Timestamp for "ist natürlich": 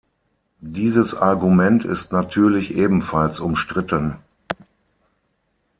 1.85-2.73